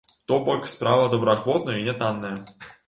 [0.25, 2.35] То бок, справа добраахвотная і нятанная.